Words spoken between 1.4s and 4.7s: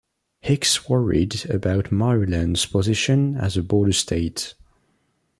about Maryland's position as a border state.